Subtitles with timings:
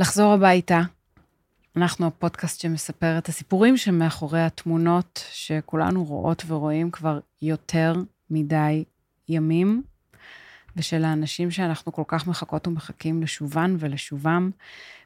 [0.00, 0.80] לחזור הביתה.
[1.76, 7.94] אנחנו הפודקאסט שמספר את הסיפורים שמאחורי התמונות שכולנו רואות ורואים כבר יותר
[8.30, 8.84] מדי
[9.28, 9.82] ימים,
[10.76, 14.50] ושל האנשים שאנחנו כל כך מחכות ומחכים לשובן ולשובם.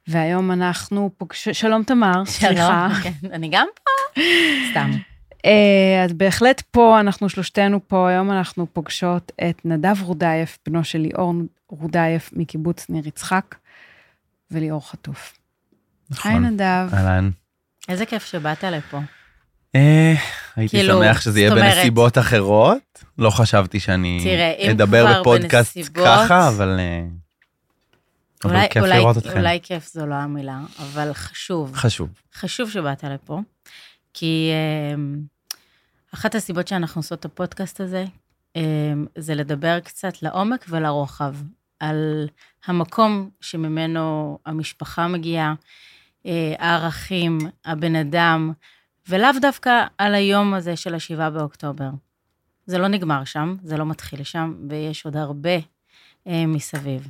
[0.07, 1.49] והיום אנחנו פוגש...
[1.49, 2.89] שלום תמר, סליחה.
[3.03, 4.21] שלום, כן, אני גם פה?
[4.71, 4.91] סתם.
[5.45, 10.99] אה, אז בהחלט פה, אנחנו שלושתנו פה, היום אנחנו פוגשות את נדב רודייף, בנו של
[10.99, 11.35] ליאור
[11.69, 13.55] רודייף מקיבוץ ניר יצחק,
[14.55, 15.33] וליאור חטוף.
[16.11, 16.31] נכון.
[16.31, 16.89] היי נדב.
[16.95, 17.31] אהלן.
[17.89, 18.99] איזה כיף שבאת לפה.
[19.75, 20.15] אה,
[20.57, 23.05] הייתי כאילו, שמח שזה יהיה אומרת- בנסיבות אחרות.
[23.19, 26.77] לא חשבתי שאני תראה, אדבר בפודקאסט בנסיבות- ככה, אבל...
[26.81, 27.05] אה,
[28.45, 29.39] אבל אולי, כיף אולי, לראות אתכם.
[29.39, 31.77] אולי כיף זו לא המילה, אבל חשוב.
[31.77, 32.09] חשוב.
[32.35, 33.41] חשוב שבאת לפה,
[34.15, 34.51] כי
[34.95, 34.99] um,
[36.15, 38.05] אחת הסיבות שאנחנו עושות את הפודקאסט הזה,
[38.57, 38.61] um,
[39.19, 41.35] זה לדבר קצת לעומק ולרוחב,
[41.89, 42.29] על
[42.67, 48.53] המקום שממנו המשפחה מגיעה, uh, הערכים, הבן אדם,
[49.09, 51.91] ולאו דווקא על היום הזה של השבעה באוקטובר.
[52.67, 57.09] זה לא נגמר שם, זה לא מתחיל שם, ויש עוד הרבה uh, מסביב.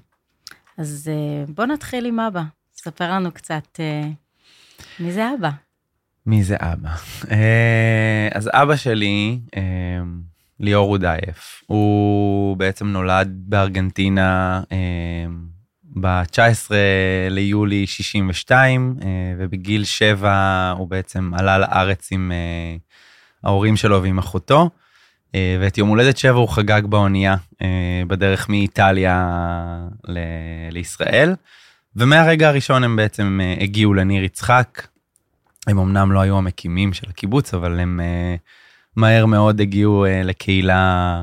[0.78, 1.10] אז
[1.46, 2.42] uh, בוא נתחיל עם אבא.
[2.74, 4.06] ספר לנו קצת uh,
[5.00, 5.50] מי זה אבא.
[6.26, 6.90] מי זה אבא?
[7.30, 9.62] אה, אז אבא שלי, אה,
[10.60, 14.60] ליאור רודייף, הוא בעצם נולד בארגנטינה
[15.96, 16.70] ב-19
[17.30, 19.06] ליולי 62, אה,
[19.38, 22.76] ובגיל 7 הוא בעצם עלה לארץ עם אה,
[23.44, 24.70] ההורים שלו ועם אחותו,
[25.34, 29.28] אה, ואת יום הולדת 7 הוא חגג באונייה אה, בדרך מאיטליה
[30.08, 30.18] ל-
[30.70, 31.34] לישראל.
[31.96, 34.86] ומהרגע הראשון הם בעצם אה, הגיעו לניר יצחק.
[35.66, 38.36] הם אמנם לא היו המקימים של הקיבוץ, אבל הם אה,
[38.96, 41.22] מהר מאוד הגיעו אה, לקהילה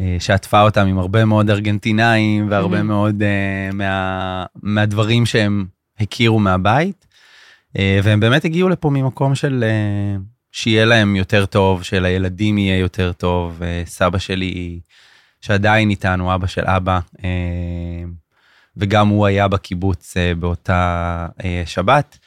[0.00, 2.82] אה, שעטפה אותם עם הרבה מאוד ארגנטינאים והרבה Mhm.
[2.82, 5.66] מאוד אה, מה, מהדברים שהם
[6.00, 7.06] הכירו מהבית.
[7.78, 10.16] אה, והם באמת הגיעו לפה ממקום של אה,
[10.52, 13.62] שיהיה להם יותר טוב, שלילדים יהיה יותר טוב.
[13.62, 14.80] אה, סבא שלי,
[15.40, 17.30] שעדיין איתנו, אבא של אבא, אה,
[18.76, 22.18] וגם הוא היה בקיבוץ אה, באותה אה, שבת.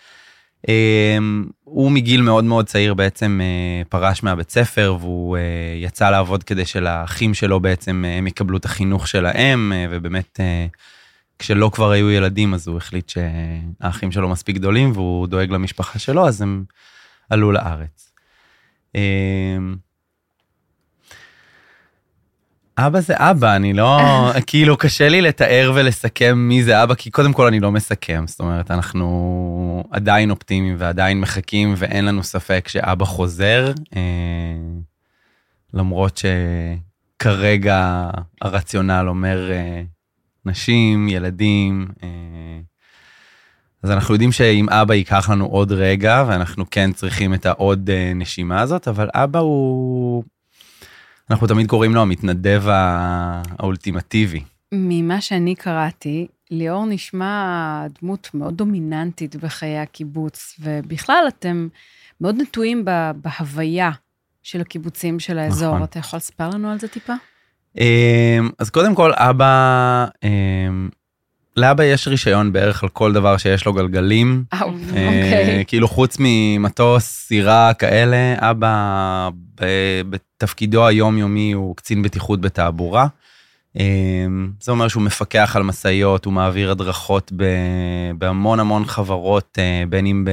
[0.70, 1.18] אה,
[1.64, 5.42] הוא מגיל מאוד מאוד צעיר בעצם אה, פרש מהבית ספר והוא אה,
[5.76, 10.40] יצא לעבוד כדי שלאחים שלו בעצם אה, הם יקבלו את החינוך שלהם ובאמת
[11.40, 16.28] כשלא כבר היו ילדים אז הוא החליט שהאחים שלו מספיק גדולים והוא דואג למשפחה שלו
[16.28, 16.64] אז הם
[17.30, 18.14] עלו לארץ.
[22.78, 24.00] אבא זה אבא, אני לא,
[24.47, 28.40] כאילו קשה לי לתאר ולסכם מי זה אבא, כי קודם כל אני לא מסכם, זאת
[28.40, 34.02] אומרת, אנחנו עדיין אופטימיים ועדיין מחכים ואין לנו ספק שאבא חוזר, אה,
[35.74, 36.22] למרות
[37.18, 38.09] שכרגע
[38.41, 39.81] הרציונל אומר אה,
[40.46, 42.59] נשים, ילדים, אה,
[43.84, 48.12] אז אנחנו יודעים שאם אבא ייקח לנו עוד רגע, ואנחנו כן צריכים את העוד אה,
[48.16, 50.24] נשימה הזאת, אבל אבא הוא...
[51.30, 54.44] אנחנו תמיד קוראים לו המתנדב האולטימטיבי.
[54.72, 61.68] ממה שאני קראתי, ליאור נשמע דמות מאוד דומיננטית בחיי הקיבוץ, ובכלל אתם
[62.22, 63.91] מאוד נטועים ב- בהוויה
[64.44, 65.68] של הקיבוצים של האזור.
[65.69, 65.84] נכון.
[65.84, 67.14] אתה יכול לספר לנו על זה טיפה?
[67.78, 70.90] אמ, אז קודם כל, אבא, אמ,
[71.57, 74.43] לאבא יש רישיון בערך על כל דבר שיש לו גלגלים.
[74.53, 75.63] אה, אה, אוקיי.
[75.67, 79.29] כאילו חוץ ממטוס, סירה, כאלה, אבא
[80.09, 83.07] בתפקידו היומיומי הוא קצין בטיחות בתעבורה.
[83.75, 87.31] אמ, זה אומר שהוא מפקח על משאיות, הוא מעביר הדרכות
[88.17, 90.25] בהמון המון חברות, אה, בין אם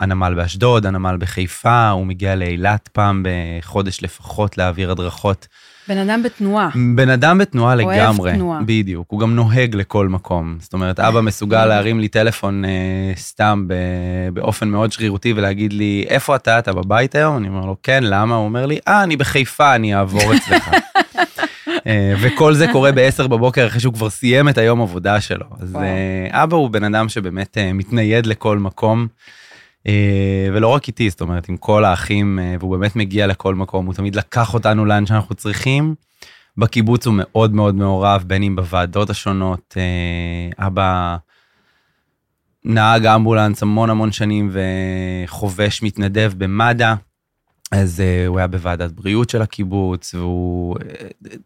[0.00, 5.48] בנמל באשדוד, הנמל בחיפה, הוא מגיע לאילת פעם בחודש לפחות להעביר הדרכות.
[5.90, 6.68] בן אדם בתנועה.
[6.94, 8.60] בן אדם בתנועה אוהב לגמרי, תנועה.
[8.66, 10.56] בדיוק, הוא גם נוהג לכל מקום.
[10.60, 12.70] זאת אומרת, אבא מסוגל להרים לי טלפון אה,
[13.16, 13.74] סתם ב-
[14.32, 16.58] באופן מאוד שרירותי ולהגיד לי, איפה אתה?
[16.58, 17.36] אתה בבית היום?
[17.36, 18.34] אני אומר לו, כן, למה?
[18.34, 20.70] הוא אומר לי, אה, אני בחיפה, אני אעבור אצלך.
[21.86, 25.46] אה, וכל זה קורה ב-10 בבוקר אחרי שהוא כבר סיים את היום עבודה שלו.
[25.60, 25.84] אז וואו.
[25.84, 29.06] אה, אבא הוא בן אדם שבאמת אה, מתנייד לכל מקום.
[29.86, 33.86] אה, ולא רק איתי, זאת אומרת, עם כל האחים, אה, והוא באמת מגיע לכל מקום,
[33.86, 35.94] הוא תמיד לקח אותנו לאן שאנחנו צריכים.
[36.56, 39.76] בקיבוץ הוא מאוד מאוד מעורב, בין אם בוועדות השונות.
[39.76, 41.16] אה, אבא
[42.64, 46.94] נהג אמבולנס המון המון שנים וחובש מתנדב במד"א,
[47.70, 51.36] אז אה, הוא היה בוועדת בריאות של הקיבוץ, והוא אה,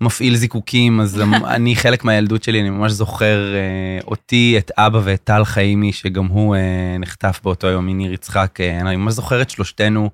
[0.00, 1.20] מפעיל זיקוקים, אז
[1.54, 6.26] אני, חלק מהילדות שלי, אני ממש זוכר אה, אותי, את אבא ואת טל חיימי, שגם
[6.26, 8.60] הוא אה, נחטף באותו יום מניר יצחק.
[8.60, 10.10] אה, אני ממש זוכר את שלושתנו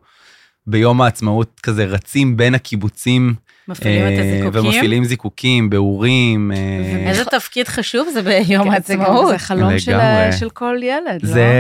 [0.67, 3.35] ביום העצמאות כזה רצים בין הקיבוצים,
[3.71, 4.65] מפעילים את אה, הזיקוקים.
[4.65, 6.53] ומפעילים זיקוקים, באורים.
[6.53, 9.29] אה, איזה תפקיד חשוב זה ביום כן, העצמאות.
[9.29, 9.99] זה חלום של.
[10.39, 11.29] של כל ילד, לא?
[11.29, 11.51] זה,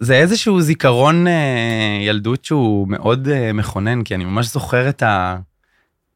[0.00, 5.36] זה איזשהו זיכרון אה, ילדות שהוא מאוד אה, מכונן, כי אני ממש זוכר את, ה,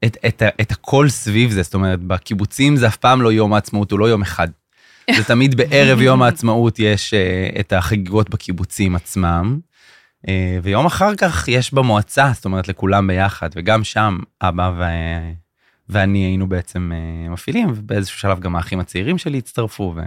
[0.05, 1.63] את, את, את הכל סביב זה.
[1.63, 4.49] זאת אומרת, בקיבוצים זה אף פעם לא יום העצמאות, הוא לא יום אחד.
[5.17, 9.74] זה תמיד בערב יום העצמאות יש אה, את החגיגות בקיבוצים עצמם, אה,
[10.63, 14.83] ויום אחר כך יש במועצה, זאת אומרת, לכולם ביחד, וגם שם אבא ו...
[15.89, 19.93] ואני היינו בעצם אה, מפעילים, ובאיזשהו שלב גם האחים הצעירים שלי הצטרפו.
[19.97, 20.01] ו...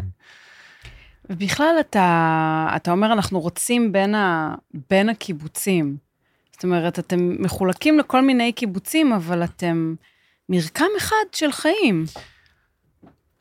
[1.29, 4.55] ובכלל, אתה, אתה אומר, אנחנו רוצים בין, ה,
[4.89, 5.97] בין הקיבוצים.
[6.51, 9.95] זאת אומרת, אתם מחולקים לכל מיני קיבוצים, אבל אתם
[10.49, 12.05] מרקם אחד של חיים.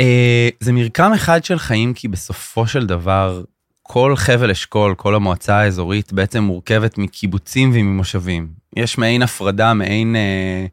[0.00, 3.43] אה, זה מרקם אחד של חיים, כי בסופו של דבר,
[3.88, 8.49] כל חבל אשכול, כל המועצה האזורית בעצם מורכבת מקיבוצים וממושבים.
[8.77, 10.67] יש מעין הפרדה, מעין אה,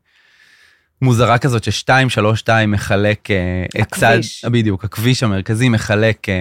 [1.01, 4.11] מוזרה כזאת ש-232 מחלק אה, את צד...
[4.11, 4.45] הכביש.
[4.45, 6.35] בדיוק, הכביש המרכזי מחלק אה,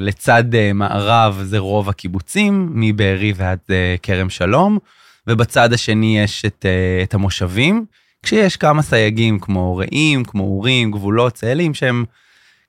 [0.00, 4.78] לצד אה, מערב, זה רוב הקיבוצים, מבארי ועד אה, כרם שלום,
[5.26, 7.84] ובצד השני יש את, אה, את המושבים,
[8.22, 12.04] כשיש כמה סייגים כמו רעים, כמו אורים, גבולות, צאלים, שהם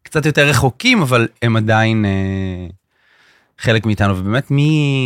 [0.03, 2.67] קצת יותר רחוקים, אבל הם עדיין אה,
[3.57, 4.17] חלק מאיתנו.
[4.17, 4.47] ובאמת,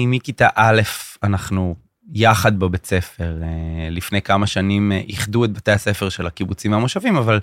[0.08, 0.82] מכיתה א'
[1.24, 1.76] אנחנו
[2.14, 3.42] יחד בבית ספר.
[3.44, 7.40] אה, לפני כמה שנים אה, איחדו את בתי הספר של הקיבוצים והמושבים, אבל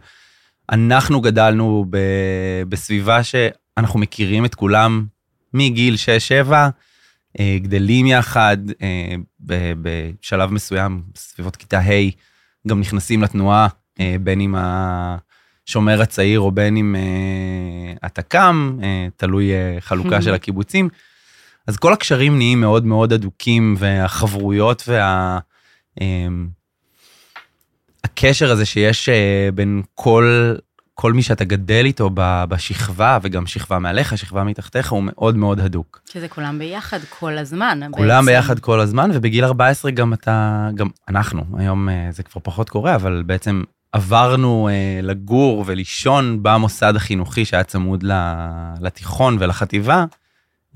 [0.72, 5.06] אנחנו גדלנו ב- בסביבה שאנחנו מכירים את כולם
[5.54, 5.94] מגיל
[6.48, 6.52] 6-7,
[7.40, 8.56] אה, גדלים יחד,
[9.40, 12.10] בשלב מסוים, סביבות כיתה ה',
[12.68, 13.68] גם נכנסים לתנועה,
[14.20, 14.54] בין אם
[15.68, 20.88] השומר הצעיר או בין אם אה, התק"ם, אה, תלוי אה, חלוקה של הקיבוצים.
[21.66, 25.38] אז כל הקשרים נהיים מאוד מאוד הדוקים, והחברויות וה...
[26.00, 26.26] אה,
[28.04, 29.08] הקשר הזה שיש
[29.54, 30.54] בין כל,
[30.94, 32.10] כל מי שאתה גדל איתו
[32.48, 36.00] בשכבה, וגם שכבה מעליך, שכבה מתחתיך, הוא מאוד מאוד הדוק.
[36.12, 37.80] שזה כולם ביחד כל הזמן.
[37.90, 38.26] כולם בעצם.
[38.26, 43.22] ביחד כל הזמן, ובגיל 14 גם אתה, גם אנחנו, היום זה כבר פחות קורה, אבל
[43.26, 43.62] בעצם
[43.96, 48.04] עברנו אה, לגור ולישון במוסד החינוכי שהיה צמוד
[48.80, 50.04] לתיכון ולחטיבה,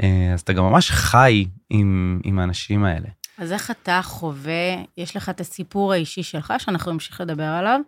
[0.03, 3.09] אה, אז אתה גם ממש חי עם, עם האנשים האלה.
[3.39, 7.81] אז איך אתה חווה, יש לך את הסיפור האישי שלך, שאנחנו נמשיך לדבר עליו,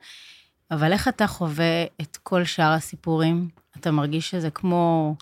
[0.71, 3.49] אבל איך אתה חווה את כל שאר הסיפורים?
[3.79, 5.17] אתה מרגיש שזה כמו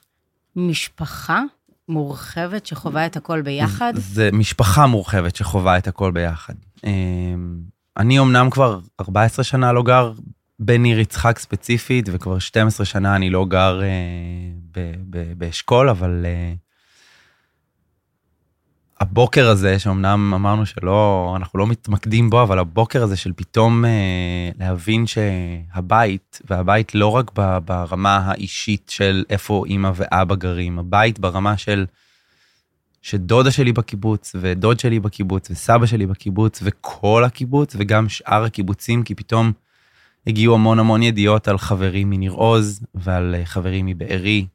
[0.56, 1.42] משפחה
[1.88, 3.92] מורחבת שחווה את הכל ביחד?
[3.96, 6.54] זה משפחה מורחבת שחווה את הכל ביחד.
[8.00, 10.12] אני אמנם כבר 14 שנה לא גר
[10.58, 14.92] בניר יצחק ספציפית, וכבר 12 שנה אני לא גר אה,
[15.36, 16.52] באשכול, אבל אה,
[19.00, 24.50] הבוקר הזה, שאומנם אמרנו שלא, אנחנו לא מתמקדים בו, אבל הבוקר הזה של פתאום אה,
[24.58, 27.30] להבין שהבית, והבית לא רק
[27.64, 31.86] ברמה האישית של איפה אימא ואבא גרים, הבית ברמה של
[33.02, 39.14] שדודה שלי בקיבוץ, ודוד שלי בקיבוץ, וסבא שלי בקיבוץ, וכל הקיבוץ, וגם שאר הקיבוצים, כי
[39.14, 39.52] פתאום
[40.26, 44.46] הגיעו המון המון ידיעות על חברים מניר עוז, ועל אה, חברים מבארי,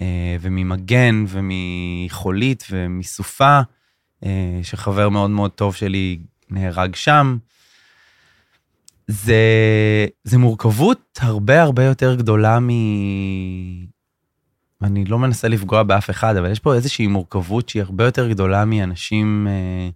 [0.00, 3.60] אה, וממגן, ומחולית, ומסופה,
[4.24, 6.18] אה, שחבר מאוד מאוד טוב שלי
[6.50, 7.38] נהרג שם.
[9.06, 9.36] זה,
[10.24, 12.68] זה מורכבות הרבה הרבה יותר גדולה מ...
[14.82, 18.64] אני לא מנסה לפגוע באף אחד, אבל יש פה איזושהי מורכבות שהיא הרבה יותר גדולה
[18.64, 19.88] מאנשים אה,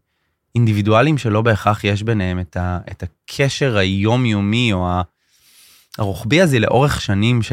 [0.55, 4.89] אינדיבידואליים שלא בהכרח יש ביניהם את, ה, את הקשר היומיומי או
[5.99, 7.53] הרוחבי הזה לאורך שנים ש...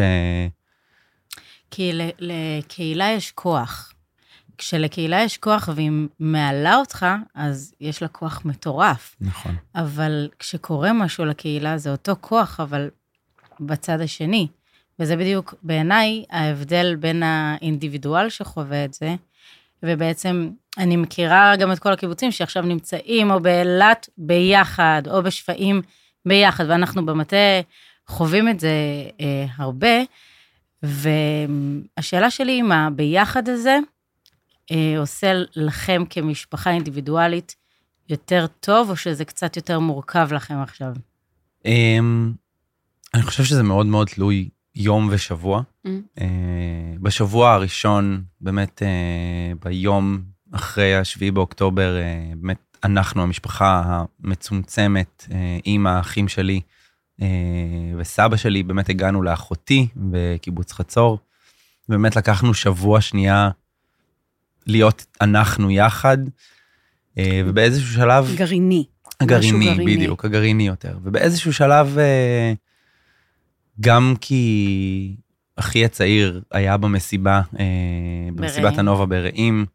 [1.71, 3.93] כי לקהילה יש כוח.
[4.57, 9.15] כשלקהילה יש כוח והיא מעלה אותך, אז יש לה כוח מטורף.
[9.21, 9.55] נכון.
[9.75, 12.89] אבל כשקורה משהו לקהילה זה אותו כוח, אבל
[13.59, 14.47] בצד השני.
[14.99, 19.15] וזה בדיוק בעיניי ההבדל בין האינדיבידואל שחווה את זה,
[19.83, 25.81] ובעצם אני מכירה גם את כל הקיבוצים שעכשיו נמצאים או באילת ביחד, או בשפיים
[26.25, 27.35] ביחד, ואנחנו במטה
[28.07, 28.69] חווים את זה
[29.21, 29.97] אה, הרבה.
[30.83, 33.77] והשאלה שלי אם הביחד הזה
[34.71, 37.55] אה, עושה לכם כמשפחה אינדיבידואלית
[38.09, 40.93] יותר טוב, או שזה קצת יותר מורכב לכם עכשיו?
[41.65, 42.31] אמ,
[43.13, 45.61] אני חושב שזה מאוד מאוד תלוי יום ושבוע.
[45.87, 45.89] Mm.
[46.21, 46.27] אה,
[47.01, 50.21] בשבוע הראשון, באמת אה, ביום
[50.51, 55.27] אחרי השביעי באוקטובר, אה, באמת אנחנו, המשפחה המצומצמת,
[55.63, 56.61] עם האחים שלי
[57.97, 61.19] וסבא שלי, באמת הגענו לאחותי בקיבוץ חצור.
[61.89, 63.49] באמת לקחנו שבוע שנייה
[64.67, 66.17] להיות אנחנו יחד,
[67.17, 68.33] ובאיזשהו שלב...
[68.35, 68.85] גרעיני.
[69.19, 69.97] הגרעיני, גרעיני.
[69.97, 70.97] בדיוק, הגרעיני יותר.
[71.03, 72.53] ובאיזשהו שלב, אה,
[73.81, 75.15] גם כי
[75.55, 77.65] אחי הצעיר היה במסיבה, אה,
[78.35, 78.77] במסיבת.
[78.77, 79.65] הנובה ברעים,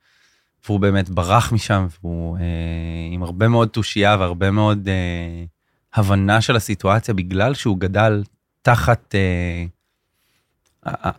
[0.67, 2.43] והוא באמת ברח משם, והוא אה,
[3.11, 5.45] עם הרבה מאוד תושייה והרבה מאוד אה,
[5.95, 8.23] הבנה של הסיטואציה, בגלל שהוא גדל
[8.63, 9.65] תחת אה,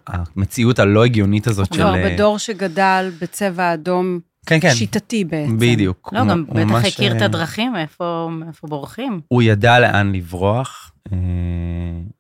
[0.08, 1.82] המציאות הלא הגיונית הזאת של...
[1.82, 5.58] כבר בדור שגדל בצבע אדום כן, כן, שיטתי בעצם.
[5.60, 6.10] בדיוק.
[6.14, 9.22] לא, הוא- גם הוא בטח ממש, הכיר את אה, הדרכים, מאיפה מאיפה בורחים.
[9.28, 11.18] הוא ידע לאן לברוח, אה,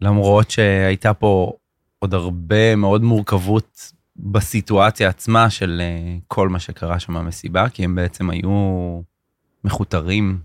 [0.01, 1.53] למרות שהייתה פה
[2.00, 7.96] עוד הרבה מאוד מורכבות בסיטואציה עצמה של אה, כל מה שקרה שם במסיבה, כי הם
[7.96, 8.51] בעצם היו
[9.63, 10.38] מכותרים.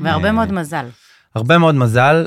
[0.00, 0.86] והרבה מאוד מזל.
[1.34, 2.26] הרבה מאוד מזל,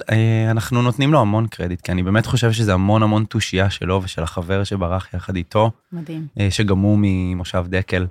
[0.52, 4.24] אנחנו נותנים לו המון קרדיט, כי אני באמת חושב שזה המון המון תושייה שלו ושל
[4.24, 6.28] החבר שברח יחד איתו, מדהים.
[6.50, 8.06] שגם הוא ממושב דקל.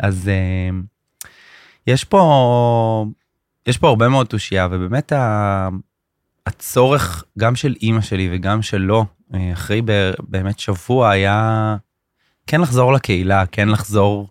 [0.00, 0.70] אז אה,
[1.86, 3.06] יש פה,
[3.66, 5.68] יש פה הרבה מאוד תושייה, ובאמת ה,
[6.46, 9.04] הצורך גם של אימא שלי וגם שלו,
[9.34, 9.82] אה, אחרי
[10.28, 11.76] באמת שבוע, היה
[12.46, 14.28] כן לחזור לקהילה, כן לחזור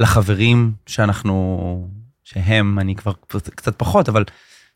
[0.00, 1.88] לחברים שאנחנו,
[2.24, 3.12] שהם, אני כבר
[3.54, 4.24] קצת פחות, אבל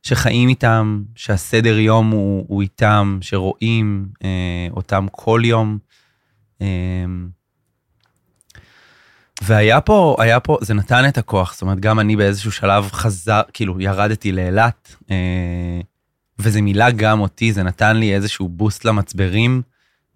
[0.02, 5.78] שחיים איתם, שהסדר יום הוא, הוא איתם, שרואים אה, אותם כל יום.
[6.62, 6.66] אה,
[9.42, 13.40] והיה פה, היה פה, זה נתן את הכוח, זאת אומרת, גם אני באיזשהו שלב חזר,
[13.52, 15.80] כאילו, ירדתי לאילת, אה,
[16.38, 19.62] וזה מילא גם אותי, זה נתן לי איזשהו בוסט למצברים,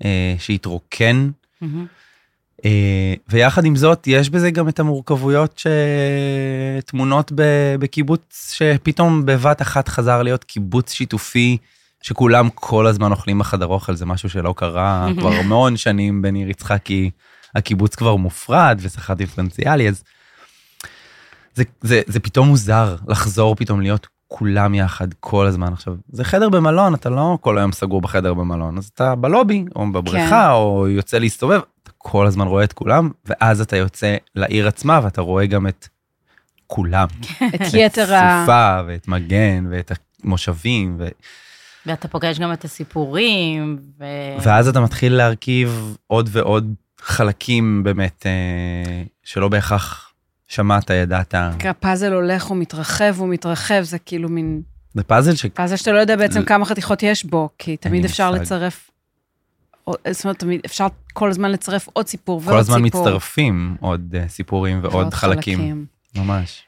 [0.04, 1.86] אה, שהתרוקן, מהמם.
[2.64, 5.62] אה, ויחד עם זאת, יש בזה גם את המורכבויות
[6.82, 11.56] שטמונות ב- בקיבוץ, שפתאום בבת אחת חזר להיות קיבוץ שיתופי,
[12.02, 16.80] שכולם כל הזמן אוכלים בחדר אוכל, זה משהו שלא קרה כבר המון שנים בניר יצחק,
[16.84, 17.10] כי
[17.54, 20.02] הקיבוץ כבר מופרד ושכר דיפרנציאלי, אז
[21.54, 25.72] זה, זה, זה פתאום מוזר לחזור פתאום להיות כולם יחד כל הזמן.
[25.72, 29.92] עכשיו, זה חדר במלון, אתה לא כל היום סגור בחדר במלון, אז אתה בלובי, או
[29.92, 30.50] בבריכה, כן.
[30.50, 35.20] או יוצא להסתובב, אתה כל הזמן רואה את כולם, ואז אתה יוצא לעיר עצמה, ואתה
[35.20, 35.88] רואה גם את
[36.66, 37.06] כולם.
[37.54, 38.42] את יתר ה...
[38.42, 39.92] סופה, ואת מגן, ואת
[40.24, 41.08] המושבים, ו...
[41.86, 44.04] ואתה פוגש גם את הסיפורים, ו...
[44.40, 50.12] ואז אתה מתחיל להרכיב עוד ועוד חלקים באמת, אה, שלא בהכרח
[50.46, 51.34] שמעת, ידעת.
[51.68, 54.62] הפאזל הולך ומתרחב ומתרחב, זה כאילו מין
[54.94, 55.46] זה פאזל ש...
[55.46, 58.42] פאזל שאתה לא יודע בעצם כמה חתיכות יש בו, כי תמיד אפשר מושג.
[58.42, 58.90] לצרף,
[60.10, 63.00] זאת אומרת, תמיד אפשר כל הזמן לצרף עוד סיפור ועוד כל הזמן סיפור.
[63.00, 65.86] מצטרפים עוד אה, סיפורים ועוד חלקים.
[66.16, 66.62] ממש.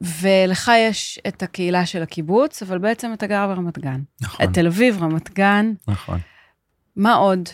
[0.00, 4.00] ולך יש את הקהילה של הקיבוץ, אבל בעצם אתה גר ברמת גן.
[4.20, 6.18] נכון, את תל אביב, רמת גן, נכון.
[6.96, 7.48] מה עוד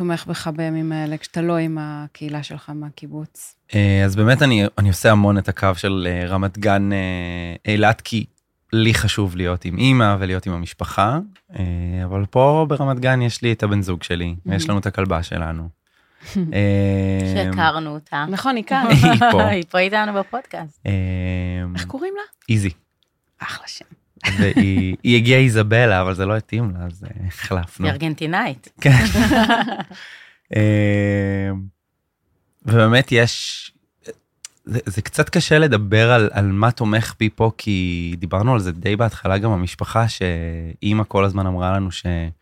[0.00, 3.54] תומך בך בימים האלה, כשאתה לא עם הקהילה שלך מהקיבוץ?
[3.74, 8.00] אה, אז באמת אני, אני עושה המון את הקו של אה, רמת גן אה, אילת,
[8.00, 8.24] כי
[8.72, 11.18] לי חשוב להיות עם אימא ולהיות עם המשפחה,
[12.04, 15.68] אבל פה ברמת גן יש לי את הבן זוג שלי, ויש לנו את הכלבה שלנו.
[17.34, 18.24] שהכרנו אותה.
[18.28, 18.86] נכון, היא כאן.
[19.02, 19.42] היא פה.
[19.42, 20.86] היא פה איתנו בפודקאסט.
[21.74, 22.54] איך קוראים לה?
[22.54, 22.70] איזי.
[23.38, 23.84] אחלה שם.
[24.38, 27.86] והיא היא הגיעה איזבלה, אבל זה לא התאים לה, אז אה, החלפנו.
[27.86, 28.68] היא ארגנטינאית.
[28.80, 29.04] כן.
[30.56, 31.50] אה,
[32.64, 33.72] ובאמת יש,
[34.64, 38.72] זה, זה קצת קשה לדבר על, על מה תומך בי פה, כי דיברנו על זה
[38.72, 42.32] די בהתחלה גם במשפחה, שאימא כל הזמן אמרה לנו שהיא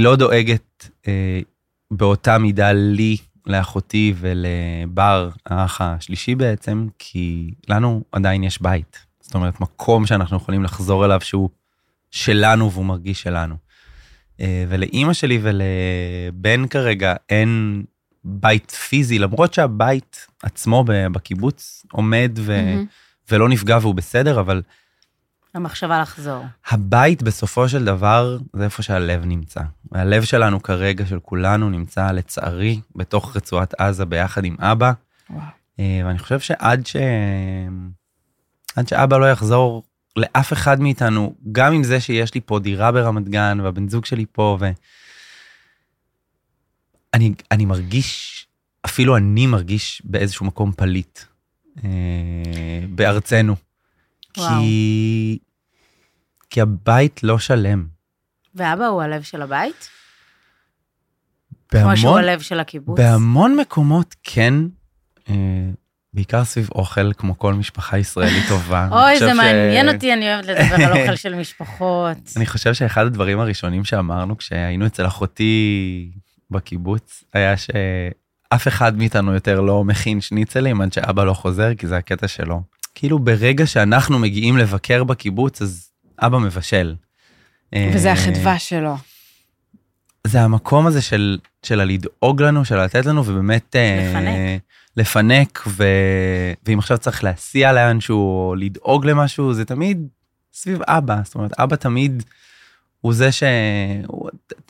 [0.00, 1.40] לא דואגת אה,
[1.90, 9.07] באותה מידה לי, לאחותי ולבר, האח השלישי בעצם, כי לנו עדיין יש בית.
[9.28, 11.50] זאת אומרת, מקום שאנחנו יכולים לחזור אליו שהוא
[12.10, 13.54] שלנו והוא מרגיש שלנו.
[14.40, 17.84] אה, ולאימא שלי ולבן כרגע אין
[18.24, 22.86] בית פיזי, למרות שהבית עצמו בקיבוץ עומד ו- מהמם.
[23.30, 24.62] ולא נפגע והוא בסדר, אבל
[25.54, 26.44] המחשבה לחזור.
[26.68, 29.60] הבית בסופו של דבר זה איפה שהלב נמצא.
[29.92, 34.92] והלב שלנו כרגע, של כולנו, נמצא לצערי בתוך רצועת עזה ביחד עם אבא.
[35.30, 35.42] וואו.
[35.80, 36.96] אה, ואני חושב שעד ש...
[38.78, 39.82] עד שאבא לא יחזור
[40.16, 44.24] לאף אחד מאיתנו, גם עם זה שיש לי פה דירה ברמת גן והבן זוג שלי
[44.32, 44.70] פה, ו...
[47.14, 48.46] אני, אני מרגיש,
[48.86, 51.20] אפילו אני מרגיש באיזשהו מקום פליט
[51.84, 51.90] אה,
[52.88, 53.56] בארצנו.
[54.36, 54.48] וואו.
[54.48, 55.38] כי,
[56.50, 57.86] כי הבית לא שלם.
[58.54, 59.88] ואבא הוא הלב של הבית?
[61.68, 62.98] כמו שהוא בהמון, הלב של הקיבוץ?
[62.98, 64.54] בהמון מקומות כן,
[65.28, 65.34] אה,
[66.18, 68.88] בעיקר סביב אוכל, כמו כל משפחה ישראלית טובה.
[68.90, 72.16] אוי, זה ש- מעניין אותי, אני אוהבת לדבר על אוכל של משפחות.
[72.36, 76.10] אני חושב שאחד הדברים הראשונים שאמרנו כשהיינו אצל אחותי
[76.50, 81.96] בקיבוץ, היה שאף אחד מאיתנו יותר לא מכין שניצלים עד שאבא לא חוזר, כי זה
[81.96, 82.62] הקטע שלו.
[82.94, 85.90] כאילו ברגע שאנחנו מגיעים לבקר בקיבוץ, אז
[86.22, 86.94] אבא מבשל.
[87.94, 88.96] וזה אה, החדווה שלו.
[90.26, 93.76] זה המקום הזה של, של הלדאוג לנו, של לתת לנו, ובאמת...
[93.76, 94.62] אה, לפנק.
[94.98, 95.84] לפנק, ו...
[96.66, 100.08] ואם עכשיו צריך להסיע לאנשהו, או לדאוג למשהו, זה תמיד
[100.52, 101.16] סביב אבא.
[101.24, 102.22] זאת אומרת, אבא תמיד
[103.00, 103.42] הוא זה ש...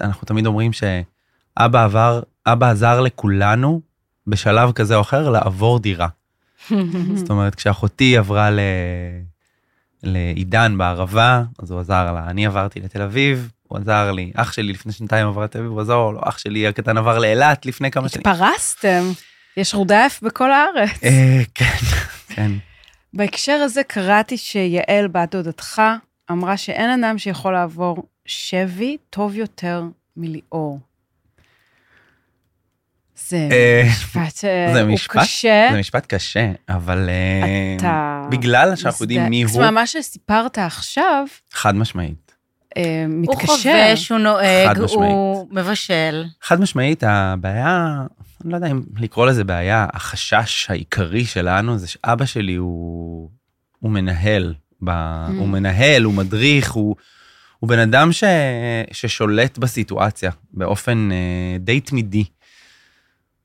[0.00, 3.80] אנחנו תמיד אומרים שאבא עבר, אבא עזר לכולנו
[4.26, 6.08] בשלב כזה או אחר לעבור דירה.
[7.18, 8.60] זאת אומרת, כשאחותי עברה ל...
[10.02, 12.30] לעידן בערבה, אז הוא עזר לה.
[12.30, 14.32] אני עברתי לתל אביב, הוא עזר לי.
[14.34, 16.20] אח שלי לפני שנתיים עבר לתל אביב, הוא עזר לו.
[16.22, 18.22] אח שלי הקטן עבר לאילת לפני כמה שנים.
[18.26, 19.02] התפרסתם,
[19.58, 20.90] יש רודף בכל הארץ.
[21.04, 21.76] אה, כן,
[22.34, 22.50] כן.
[23.14, 25.82] בהקשר הזה קראתי שיעל, בת דודתך,
[26.30, 29.82] אמרה שאין אדם שיכול לעבור שבי טוב יותר
[30.16, 30.80] מליאור.
[33.28, 35.22] זה אה, משפט, אה, זה משפט?
[35.22, 35.68] קשה.
[35.72, 37.10] זה משפט קשה, אבל
[37.76, 38.22] אתה...
[38.30, 42.27] בגלל שאנחנו יודעים מי הוא, מה שסיפרת עכשיו, חד משמעית.
[42.76, 43.86] אה, הוא מתקשר.
[43.86, 44.78] חובש, הוא נוהג.
[44.78, 46.24] הוא מבשל.
[46.42, 48.02] חד משמעית, הבעיה,
[48.44, 53.30] אני לא יודע אם לקרוא לזה בעיה, החשש העיקרי שלנו זה שאבא שלי הוא,
[53.78, 55.30] הוא מנהל, ב, Mm.
[55.38, 56.96] הוא מנהל, הוא מדריך, הוא,
[57.58, 58.24] הוא בן אדם ש,
[58.92, 62.24] ששולט בסיטואציה באופן אה, די תמידי.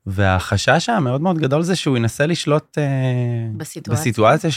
[0.06, 2.84] והחשש המאוד מאוד גדול זה שהוא ינסה לשלוט אה,
[3.56, 4.00] בסיטואציה.
[4.00, 4.50] בסיטואציה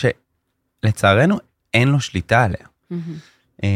[0.83, 1.37] שלצערנו
[1.73, 2.67] אין לו שליטה עליה.
[2.89, 3.17] מהמם.
[3.63, 3.69] אה,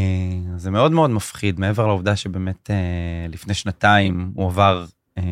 [0.57, 2.75] זה מאוד מאוד מפחיד, מעבר לעובדה שבאמת אה,
[3.29, 4.85] לפני שנתיים הוא עבר
[5.17, 5.23] אה,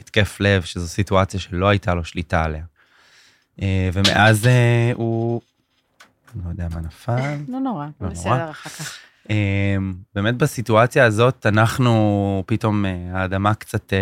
[0.00, 2.64] התקף לב, שזו סיטואציה שלא הייתה לו שליטה עליה.
[3.92, 4.48] ומאז
[4.94, 5.40] הוא,
[6.44, 7.36] לא יודע מה נפל.
[7.48, 8.98] לא נורא, לא בסדר, אחר כך.
[10.14, 13.92] באמת בסיטואציה הזאת אנחנו, פתאום האדמה קצת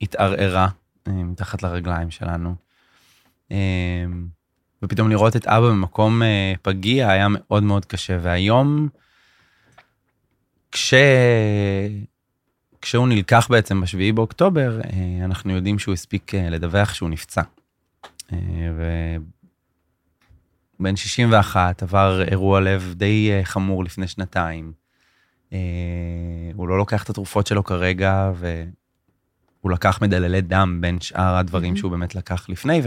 [0.00, 0.68] התערערה
[1.06, 2.54] מתחת לרגליים שלנו.
[4.82, 6.22] ופתאום לראות את אבא במקום
[6.62, 8.18] פגיע היה מאוד מאוד קשה.
[8.22, 8.88] והיום,
[10.72, 10.94] כש...
[12.82, 17.42] כשהוא נלקח בעצם בשביעי באוקטובר, אה, אנחנו יודעים שהוא הספיק אה, לדווח שהוא נפצע.
[18.32, 18.38] אה,
[20.80, 24.72] בן 61, עבר אירוע לב די חמור לפני שנתיים.
[26.54, 31.76] הוא לא לוקח את התרופות שלו כרגע, והוא לקח מדללי דם בין שאר הדברים מהמם.
[31.76, 32.82] שהוא באמת לקח לפני,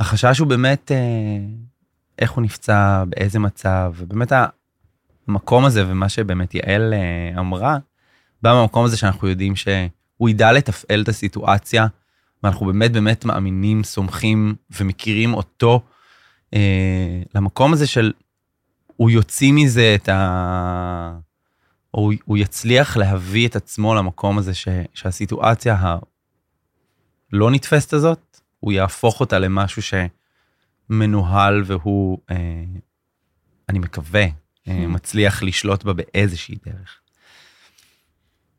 [0.00, 0.92] והחשש הוא באמת
[2.18, 4.32] איך הוא נפצע, באיזה מצב, ובאמת
[5.28, 7.78] המקום הזה, ומה שבאמת יעל אה, אמרה,
[8.42, 11.86] בא מהמקום הזה שאנחנו יודעים שהוא ידע לתפעל את הסיטואציה,
[12.42, 15.80] ואנחנו באמת באמת מאמינים, סומכים ומכירים אותו
[16.54, 18.12] אה, למקום הזה של
[18.96, 21.18] הוא יוציא מזה את ה...
[21.90, 25.76] הוא, הוא יצליח להביא את עצמו למקום הזה ש, שהסיטואציה
[27.32, 29.82] הלא נתפסת הזאת, הוא יהפוך אותה למשהו
[30.90, 32.64] שמנוהל והוא, אה,
[33.68, 34.24] אני מקווה,
[34.72, 37.00] מצליח לשלוט בה באיזושהי דרך.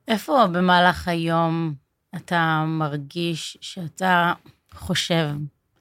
[0.07, 1.73] איפה במהלך היום
[2.15, 4.33] אתה מרגיש שאתה
[4.73, 5.29] חושב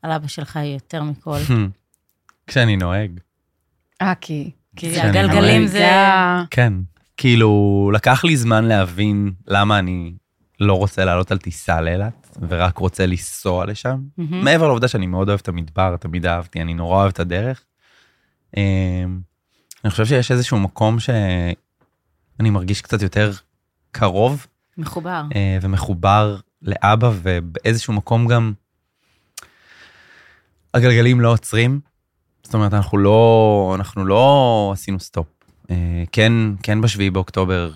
[0.03, 1.39] על אבא שלך יותר מכל?
[2.47, 3.21] כשאני נוהג.
[4.03, 4.51] אה, כי...
[4.77, 5.67] כי הגלגלים.
[5.67, 5.79] זה...
[5.79, 6.73] רגע, כן.
[7.17, 10.13] כאילו, לקח לי זמן להבין למה אני
[10.61, 13.99] לא רוצה לעלות על טיסה לאילת, ורק רוצה לנסוע לשם.
[14.19, 17.65] מעבר לעובדה שאני מאוד אוהב את המדבר, תמיד אהבתי, אני נורא אוהב את הדרך.
[19.85, 23.33] אני חושב שיש איזשהו מקום שאני מרגיש קצת יותר
[23.93, 24.47] קרוב
[24.79, 25.23] מחובר.
[25.35, 28.53] אה, ומחובר לאבא, ובאיזשהו מקום גם
[30.75, 31.81] הגלגלים לא עוצרים.
[32.43, 35.27] זאת אומרת, אנחנו לא, אנחנו לא עשינו סטופ.
[35.71, 37.73] אה, כן, כן בשביעי באוקטובר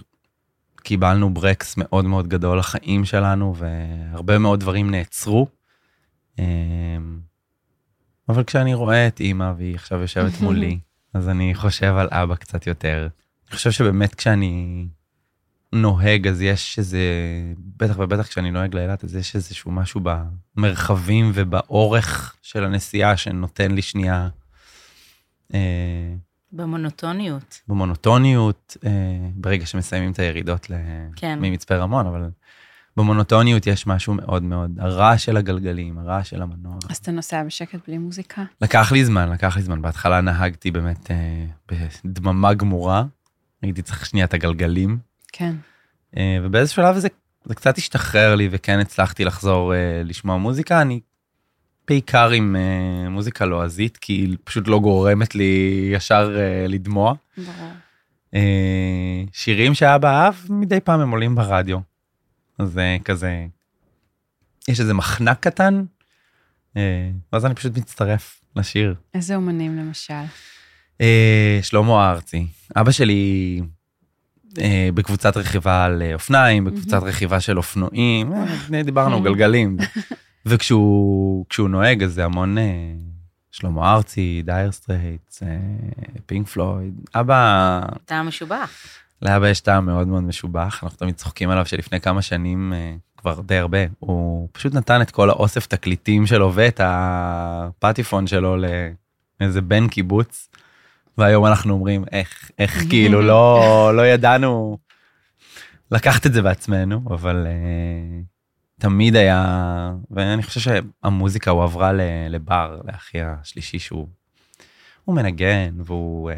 [0.76, 5.46] קיבלנו ברקס מאוד מאוד גדול לחיים שלנו, והרבה מאוד דברים נעצרו.
[6.38, 6.44] אה,
[8.28, 10.78] אבל כשאני רואה את אימא והיא עכשיו יושבת מולי,
[11.14, 13.08] אז אני חושב על אבא קצת יותר.
[13.48, 14.86] אני חושב שבאמת כשאני
[15.72, 17.00] נוהג, אז יש איזה,
[17.76, 20.00] בטח ובטח כשאני נוהג לאילת, אז יש איזשהו משהו
[20.56, 24.28] במרחבים ובאורך של הנסיעה שנותן לי שנייה
[25.54, 26.14] אה,
[26.52, 27.60] במונוטוניות.
[27.68, 28.90] במונוטוניות, אה,
[29.34, 30.74] ברגע שמסיימים את הירידות ל...
[31.16, 31.38] כן.
[31.42, 32.30] ממצפה רמון, אבל
[32.96, 36.78] במונוטוניות יש משהו מאוד מאוד, הרעש של הגלגלים, הרעש של המנוע.
[36.90, 38.42] אז אתה נוסע בשקט בלי מוזיקה?
[38.60, 39.82] לקח לי זמן, לקח לי זמן.
[39.82, 41.44] בהתחלה נהגתי באמת אה,
[42.04, 43.04] בדממה גמורה,
[43.62, 44.98] הייתי צריך שנייה את הגלגלים,
[45.32, 45.54] כן.
[46.16, 47.08] אה, ובאיזה שלב זה,
[47.44, 50.82] זה קצת השתחרר לי, וכן הצלחתי לחזור אה, לשמוע מוזיקה.
[50.82, 51.00] אני
[51.88, 57.14] בעיקר עם אה, מוזיקה לועזית, כי היא פשוט לא גורמת לי ישר אה, לדמוע.
[57.38, 57.70] ברור.
[58.34, 61.78] אה, שירים שאבא אהב, מדי פעם הם עולים ברדיו.
[62.66, 63.46] זה כזה,
[64.68, 65.84] יש איזה מחנק קטן,
[66.76, 68.94] אה, ואז אני פשוט מצטרף לשיר.
[69.14, 70.14] איזה אומנים למשל?
[71.00, 72.46] אה, שלמה ארצי.
[72.76, 73.60] אבא שלי
[74.60, 79.76] אה, בקבוצת רכיבה על אה, אופניים, בקבוצת רכיבה של אופנועים, אה, דיברנו גלגלים.
[80.46, 82.94] וכשהוא כשהוא נוהג, אז זה המון אה,
[83.50, 85.58] שלמה ארצי, דייר סטרייטס, אה,
[86.26, 86.94] פינק פלויד.
[87.14, 88.70] אבא, אתה משובח.
[89.22, 93.40] לאבא יש טעם מאוד מאוד משובח, אנחנו תמיד צוחקים עליו שלפני כמה שנים, אה, כבר
[93.40, 98.56] די הרבה, הוא פשוט נתן את כל האוסף תקליטים שלו ואת הפטיפון שלו
[99.40, 100.48] לאיזה בן קיבוץ.
[101.18, 104.78] והיום אנחנו אומרים, איך, איך כאילו לא, לא ידענו
[105.90, 108.24] לקחת את זה בעצמנו, אבל uh,
[108.80, 111.92] תמיד היה, ואני חושב שהמוזיקה הועברה
[112.30, 114.08] לבר, לאחי השלישי שהוא
[115.04, 116.34] הוא מנגן, והוא uh,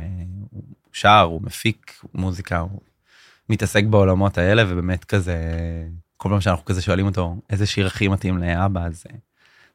[0.51, 2.81] הוא שר, הוא מפיק מוזיקה, הוא
[3.49, 5.37] מתעסק בעולמות האלה, ובאמת כזה,
[6.17, 9.17] כל פעם שאנחנו כזה שואלים אותו, איזה שיר הכי מתאים לאבא, אז אה,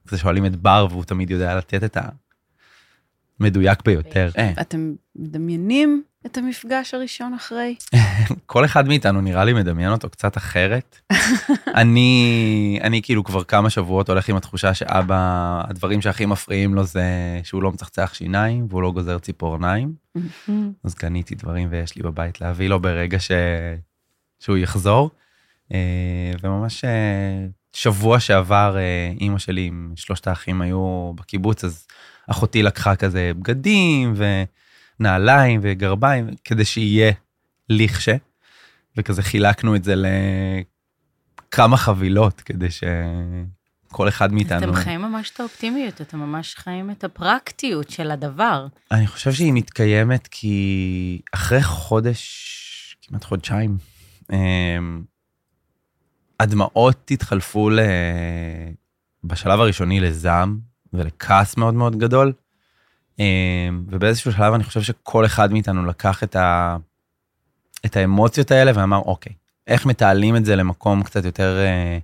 [0.07, 1.97] כזה שואלים את בר, והוא תמיד יודע לתת את
[3.39, 4.29] המדויק ביותר.
[4.37, 7.75] אה, אתם מדמיינים את המפגש הראשון אחרי?
[8.45, 10.99] כל אחד מאיתנו נראה לי מדמיין אותו קצת אחרת.
[11.81, 17.03] אני, אני כאילו כבר כמה שבועות הולך עם התחושה שאבא, הדברים שהכי מפריעים לו זה
[17.43, 19.93] שהוא לא מצחצח שיניים והוא לא גוזר ציפורניים.
[20.83, 23.31] אז קניתי דברים ויש לי בבית להביא לו ברגע ש...
[24.39, 25.09] שהוא יחזור.
[25.73, 31.87] אה, וממש אה, שבוע שעבר אה, אימא שלי עם שלושת האחים היו בקיבוץ, אז
[32.27, 34.13] אחותי לקחה כזה בגדים
[34.99, 37.11] ונעליים וגרביים כדי שיהיה
[37.69, 38.15] לכשה,
[38.97, 39.93] וכזה חילקנו את זה
[41.47, 44.63] לכמה חבילות כדי שכל אחד מאיתנו...
[44.63, 48.67] אתם חיים ממש את האופטימיות, אתם ממש חיים את הפרקטיות של הדבר.
[48.91, 53.77] אני חושב שהיא מתקיימת כי אחרי חודש, כמעט חודשיים,
[54.33, 55.03] אמ,
[56.39, 57.79] הדמעות התחלפו ל...
[59.23, 60.59] בשלב הראשוני לזעם
[60.93, 62.33] ולכעס מאוד מאוד גדול.
[63.19, 66.77] אמ, ובאיזשהו שלב אני חושב שכל אחד מאיתנו לקח את, ה...
[67.85, 69.33] את האמוציות האלה ואמר, אוקיי,
[69.67, 71.97] איך מתעלים את זה למקום קצת יותר אה,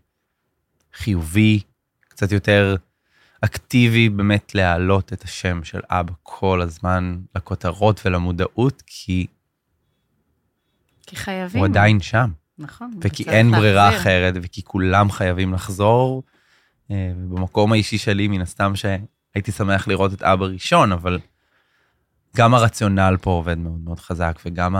[0.93, 1.59] חיובי,
[1.99, 2.75] קצת יותר
[3.41, 9.27] אקטיבי, באמת להעלות את השם של אבא כל הזמן לכותרות ולמודעות, כי
[11.07, 11.59] כי חייבים.
[11.59, 12.31] הוא עדיין שם.
[12.57, 12.91] נכון.
[13.01, 14.01] וכי אין ברירה להחזיר.
[14.01, 16.23] אחרת, וכי כולם חייבים לחזור.
[16.91, 18.75] אה, ובמקום האישי שלי, מן הסתם
[19.35, 21.19] שהייתי שמח לראות את אבא ראשון, אבל
[22.35, 24.75] גם הרציונל פה עובד מאוד מאוד חזק, וגם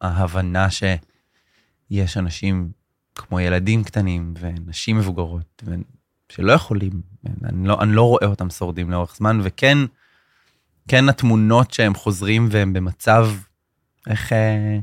[0.00, 2.70] ההבנה שיש אנשים
[3.14, 5.74] כמו ילדים קטנים ונשים מבוגרות, ו-
[6.28, 6.90] שלא יכולים,
[7.44, 9.78] אני לא, אני לא רואה אותם שורדים לאורך זמן, וכן,
[10.88, 13.28] כן התמונות שהם חוזרים והם במצב,
[14.06, 14.78] איך, אה,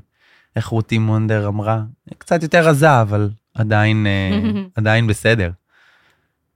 [0.56, 1.84] איך רותי מונדר אמרה?
[2.18, 4.40] קצת יותר רזה, אבל עדיין, אה,
[4.76, 5.52] עדיין בסדר.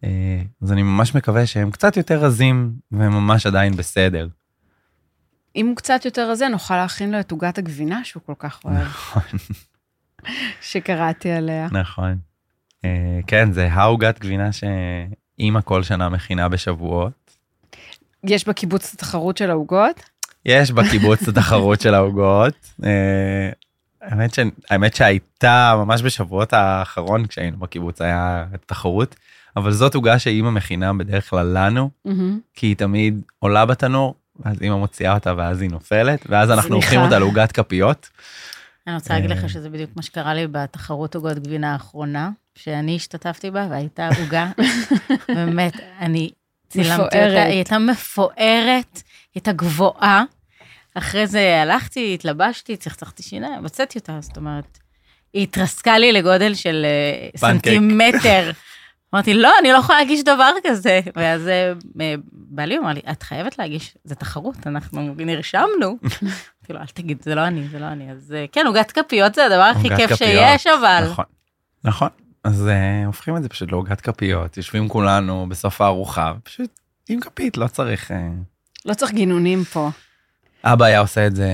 [0.04, 4.28] אה, אז אני ממש מקווה שהם קצת יותר רזים, והם ממש עדיין בסדר.
[5.56, 8.78] אם הוא קצת יותר רזה, נוכל להכין לו את עוגת הגבינה שהוא כל כך אוהב,
[8.78, 9.22] נכון,
[10.62, 11.68] שקראתי עליה.
[11.72, 12.18] נכון.
[12.86, 17.38] אה, כן, זה העוגת גבינה שאימא כל שנה מכינה בשבועות.
[18.24, 20.10] יש בקיבוץ התחרות של העוגות?
[20.46, 22.54] יש בקיבוץ התחרות של העוגות.
[22.84, 23.50] אה,
[24.02, 24.40] האמת, ש...
[24.70, 29.16] האמת שהייתה ממש בשבועות האחרון כשהיינו בקיבוץ היה תחרות,
[29.58, 32.40] אבל זאת עוגה שאימא מכינה בדרך כלל לנו, מהמם.
[32.54, 36.76] כי היא תמיד עולה בתנור, ואז אימא מוציאה אותה ואז היא נופלת, ואז אנחנו.
[36.76, 38.10] הופכים אותה לעוגת כפיות.
[38.88, 39.38] אני רוצה להגיד אה.
[39.38, 44.52] לך שזה בדיוק מה שקרה לי בתחרות עוגות גבינה האחרונה, שאני השתתפתי בה, והייתה עוגה,
[45.36, 46.30] באמת, אני
[46.70, 47.48] צילמתי אותה, מפוארת.
[47.48, 49.04] היא הייתה מפוארת, היא
[49.36, 50.24] הייתה גבוהה.
[50.96, 54.78] אחרי זה הלכתי, התלבשתי, צחצחתי שיניים, הוצאתי אותה, זאת אומרת,
[55.34, 57.30] היא התרסקה לי לגודל של אה.
[57.40, 58.52] סנטימטר.
[59.14, 61.00] אמרתי, לא, אני לא יכולה להגיש דבר כזה.
[61.16, 65.68] ואז אה, אה, בעלי אמר לי, את חייבת להגיש, זה תחרות, אנחנו נרשמנו.
[66.22, 68.12] אמרתי לו, אל תגיד, זה לא אני, זה לא אני.
[68.12, 70.16] אז אה, כן, עוגת כפיות זה הדבר הכי כיף.
[70.16, 71.08] שיש, אבל.
[71.12, 71.26] נכון,
[71.84, 72.10] נכון.
[72.44, 72.70] אז
[73.06, 78.12] הופכים את זה פשוט לעוגת כפיות, יושבים כולנו בסוף הארוחה, פשוט עם כפית, לא צריך...
[78.86, 79.90] לא צריך גינונים פה.
[80.64, 81.52] אבא היה עושה את זה,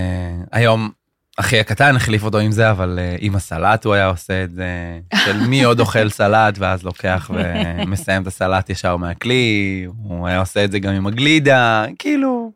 [0.52, 0.91] היום
[1.38, 5.00] אחי הקטן החליף אותו עם זה, אבל uh, עם הסלט הוא היה עושה את זה,
[5.26, 10.65] של מי עוד אוכל סלט, ואז לוקח ומסיים את הסלט ישר מהכלי, הוא היה עושה
[10.65, 12.52] את זה גם עם הגלידה, כאילו...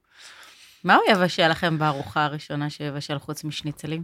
[0.84, 4.04] מה הוא יבשל לכם בארוחה הראשונה שיבשל חוץ משניצלים?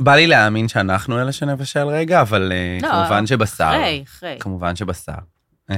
[0.00, 3.70] בא לי להאמין שאנחנו אלה שנבשל רגע, אבל uh, לא, כמובן שבשר.
[3.70, 4.36] אחרי, אחרי.
[4.40, 5.12] כמובן שבשר.
[5.70, 5.76] אה,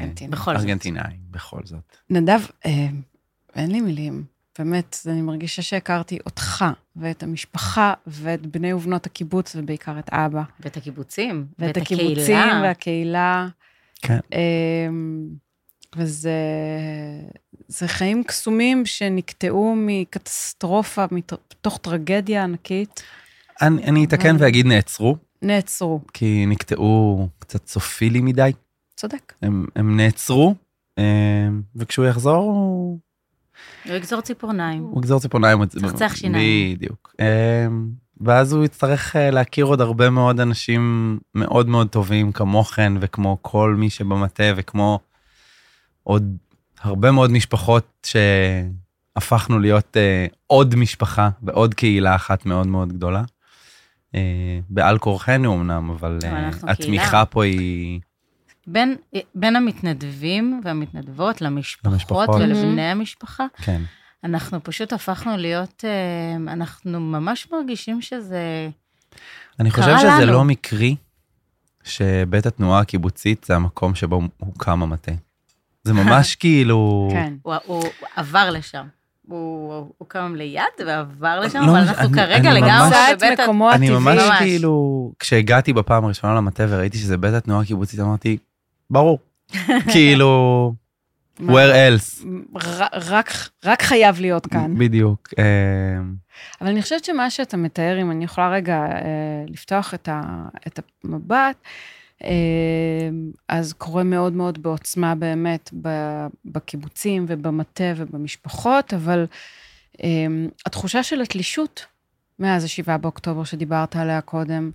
[0.00, 0.30] ארגנטינה.
[0.36, 0.60] בכל זאת.
[0.60, 1.96] ארגנטינאי, בכל זאת.
[2.10, 2.86] נדב, אה,
[3.54, 4.31] אין לי מילים.
[4.58, 6.64] באמת, אני מרגישה שהכרתי אותך
[6.96, 10.42] ואת המשפחה ואת בני ובנות הקיבוץ ובעיקר את אבא.
[10.60, 11.46] ואת הקיבוצים.
[11.58, 12.02] ואת הקהילה.
[12.02, 13.48] הקיבוצים והקהילה.
[14.02, 14.18] כן.
[14.32, 15.28] אמ,
[15.96, 16.32] וזה
[17.68, 23.02] זה חיים קסומים שנקטעו מקטסטרופה, מתוך טרגדיה ענקית,
[23.62, 26.00] אני, אני אתקן ואגיד נעצרו, נעצרו.
[26.12, 28.52] כי נקטעו קצת סופילי מדי.
[28.96, 29.32] צודק.
[29.42, 30.54] הם, הם נעצרו,
[30.98, 32.98] אה, וכשהוא יחזור,
[33.84, 34.82] הוא יגזור ציפורניים.
[34.82, 35.66] הוא יגזור ציפורניים.
[35.66, 36.76] צחצח שיניים.
[36.76, 37.14] בדיוק.
[37.20, 37.66] אה,
[38.20, 43.74] ואז הוא יצטרך אה, להכיר עוד הרבה מאוד אנשים מאוד מאוד טובים כמוכן, וכמו כל
[43.78, 44.98] מי שבמטה, וכמו
[46.02, 46.36] עוד
[46.80, 53.22] הרבה מאוד משפחות שהפכנו להיות אה, עוד משפחה ועוד קהילה אחת מאוד מאוד גדולה.
[54.14, 56.18] אה, בעל כורחנו אמנם, אבל
[56.62, 57.24] התמיכה.
[57.24, 58.00] פה היא...
[58.66, 58.96] בין,
[59.34, 62.28] בין המתנדבים והמתנדבות למשפחות למשפחות.
[62.40, 63.82] ולבני המשפחה, כן.
[64.24, 68.68] אנחנו פשוט הפכנו להיות, אה, אנחנו ממש מרגישים שזה...
[69.60, 70.32] אני חושב קרה שזה לנו.
[70.32, 70.96] לא מקרי
[71.84, 75.12] שבית התנועה הקיבוצית זה המקום שבו הוקם המטה.
[75.84, 77.08] זה ממש כאילו...
[77.12, 77.34] כן.
[77.42, 77.84] הוא, הוא
[78.16, 78.86] עבר לשם.
[79.28, 83.16] הוא, הוא קם ליד ועבר לשם, לא, אבל אני- אנחנו אני כרגע ממש- לגמרי את
[83.18, 83.40] בבית...
[83.40, 84.00] מקומו אני הטבעי.
[84.14, 84.38] ממש ממש.
[84.38, 88.38] כאילו, כשהגעתי בפעם הראשונה למטה וראיתי שזה בית התנועה הקיבוצית, אמרתי,
[88.92, 89.18] ברור.
[89.92, 90.74] כאילו,
[91.40, 92.24] where else?
[92.54, 93.32] ר- רק,
[93.64, 94.74] רק חייב להיות כאן.
[94.78, 95.28] בדיוק.
[95.38, 95.44] אה,
[96.60, 98.98] אבל אני חושבת שמה שאתה מתאר, אם אני יכולה רגע אה,
[99.48, 100.20] לפתוח את, ה,
[100.66, 101.56] את המבט,
[102.24, 102.30] אה,
[103.48, 105.70] אז קורה מאוד מאוד בעוצמה באמת
[106.44, 109.26] בקיבוצים ובמטה ובמשפחות, אבל
[110.66, 111.86] התחושה של התלישות
[112.38, 114.70] מאז ה-7 באוקטובר שדיברת עליה קודם,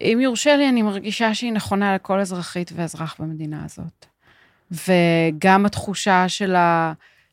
[0.00, 4.06] אם יורשה לי, אני מרגישה שהיא נכונה לכל אזרחית ואזרח במדינה הזאת.
[4.70, 6.54] וגם התחושה של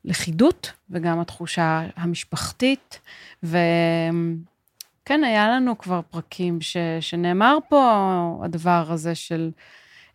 [0.06, 2.99] הלכידות וגם התחושה המשפחתית.
[3.43, 6.78] וכן, היה לנו כבר פרקים ש...
[6.99, 9.52] שנאמר פה הדבר הזה של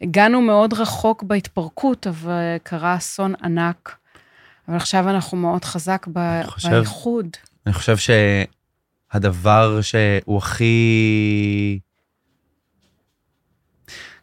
[0.01, 3.97] הגענו מאוד רחוק בהתפרקות, אבל קרה אסון ענק.
[4.69, 6.43] אבל עכשיו אנחנו מאוד חזק ב...
[6.47, 7.27] חושב- באיחוד.
[7.67, 11.79] אני חושב שהדבר שהוא הכי...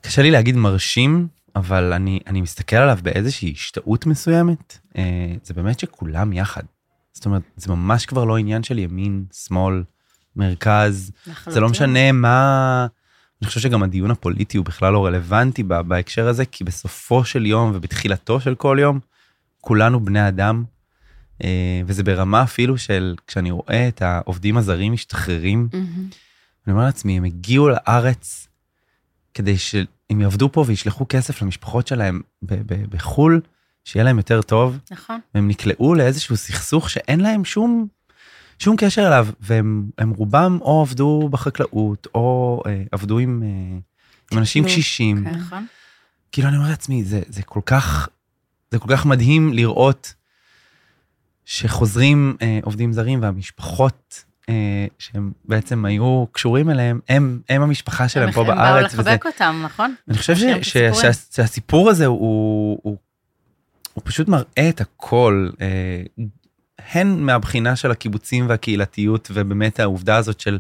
[0.06, 4.78] קשה לי להגיד מרשים, אבל אני, אני מסתכל עליו באיזושהי השתאות מסוימת.
[4.98, 6.64] אה, זה באמת שכולם יחד.
[7.14, 9.84] זאת אומרת, זה ממש כבר לא עניין של ימין, שמאל,
[10.36, 11.12] מרכז.
[11.26, 11.64] זה לא לחלוטין.
[11.64, 12.88] משנה מה...
[13.42, 17.46] אני חושב שגם הדיון הפוליטי הוא בכלל לא רלוונטי ב- בהקשר הזה, כי בסופו של
[17.46, 19.00] יום ובתחילתו של כל יום,
[19.62, 20.64] כולנו בני אדם,
[21.44, 26.10] אה, וזה ברמה אפילו של כשאני רואה את העובדים הזרים משתחררים, מהמם.
[26.68, 28.48] אני אומר לעצמי, הם הגיעו לארץ
[29.36, 32.22] כדי שהם יעבדו פה וישלחו כסף למשפחות שלהם
[32.90, 33.42] בחו"ל,
[33.84, 35.20] שיהיה להם יותר טוב, נכון.
[35.36, 37.88] והם נקלעו לאיזשהו סכסוך שאין להם שום,
[38.60, 43.78] שום קשר אליו, והם הם רובם או עבדו בחקלאות, או אה, עבדו עם, אה,
[44.32, 45.24] עם אנשים קשישים.
[45.24, 45.36] כן.
[45.36, 45.66] נכון.
[46.32, 48.10] כאילו, אני אומר לעצמי, זה, זה כל כך,
[48.72, 50.14] זה כל כך מדהים לראות
[51.46, 54.24] שחוזרים אה, עובדים זרים והמשפחות
[55.00, 58.94] שהם בעצם היו קשורים אליהם, הם, הם המשפחה שלהם פה הם באו בארץ.
[58.94, 59.96] וזה, לחבק אותם, נכון?
[60.08, 60.78] אני חושב ש, ש.
[60.78, 62.98] שה, שהסיפור הזה הוא, הוא,
[63.94, 66.26] הוא פשוט מראה את הכל, אה,
[66.94, 70.60] הן מהבחינה של הקיבוצים והקהילתיות, ובאמת העובדה הזאת של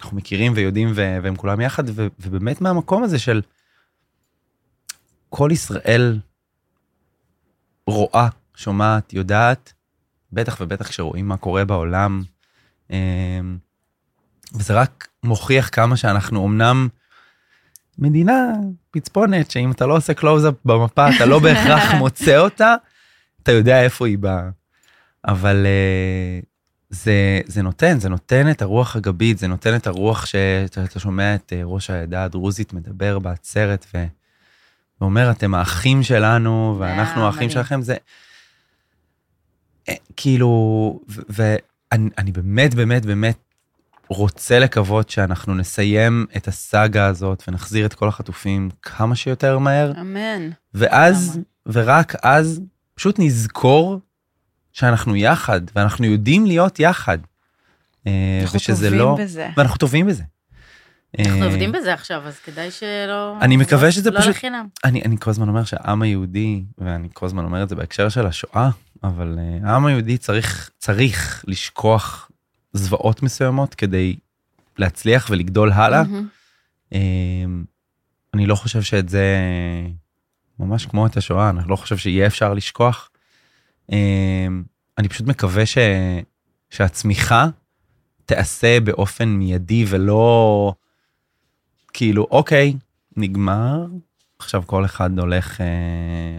[0.00, 3.42] אנחנו מכירים ויודעים ו- והם כולם יחד, ו- ובאמת מהמקום הזה של
[5.28, 6.18] כל ישראל
[7.86, 9.72] רואה, שומעת, יודעת,
[10.32, 12.22] בטח ובטח כשרואים מה קורה בעולם.
[12.90, 13.40] אה,
[14.54, 16.88] וזה רק מוכיח כמה שאנחנו אמנם
[17.98, 18.52] מדינה
[18.90, 22.74] פצפונת, שאם אתה לא עושה קלוז-אפ במפה, אתה לא בהכרח מוצא אותה,
[23.42, 24.48] אתה יודע איפה היא באה.
[25.24, 26.40] אבל אה,
[26.90, 31.34] זה, זה נותן, זה נותן את הרוח הגבית, זה נותן את הרוח שאתה אתה שומע
[31.34, 34.04] את אה, ראש העדה הדרוזית מדבר בעצרת ו,
[35.00, 37.50] ואומר, אתם האחים שלנו, ואנחנו אה, האחים.
[37.50, 37.96] שלכם, זה
[40.16, 41.58] כאילו, ו- ואני
[41.92, 43.38] אני באמת, באמת, באמת
[44.08, 50.50] רוצה לקוות שאנחנו נסיים את הסאגה הזאת ונחזיר את כל החטופים כמה שיותר מהר, אמן.
[50.74, 51.44] ואז, לגמרי.
[51.66, 52.60] ורק אז,
[52.94, 54.00] פשוט נזכור
[54.72, 57.18] שאנחנו יחד, ואנחנו יודעים להיות יחד.
[58.06, 59.16] אה, אנחנו טובים לא...
[59.20, 59.48] בזה.
[59.56, 60.22] ואנחנו טובים בזה.
[61.18, 63.36] אנחנו אה, עובדים בזה עכשיו, אז כדאי שלא...
[63.40, 64.66] אני מקווה שזה לא פשוט- לחינם.
[64.84, 68.26] אני, אני כל הזמן אומר שהעם היהודי, ואני כל הזמן אומר את זה בהקשר של
[68.26, 68.70] השואה,
[69.04, 72.30] אבל uh, העם היהודי צריך, צריך לשכוח
[72.72, 74.16] זוועות מסוימות כדי
[74.78, 76.02] להצליח ולגדול הלאה.
[76.02, 76.28] מהמם.
[76.94, 76.96] Um,
[78.34, 79.26] אני לא חושב שאת זה,
[80.58, 83.10] ממש כמו את השואה, אני לא חושב שיהיה אפשר לשכוח.
[83.90, 83.94] Um,
[84.98, 85.78] אני פשוט מקווה ש,
[86.70, 87.46] שהצמיחה
[88.26, 90.74] תיעשה באופן מיידי ולא
[91.92, 92.74] כאילו, אוקיי,
[93.16, 93.86] נגמר,
[94.40, 95.66] עכשיו כל אחד הולך אה,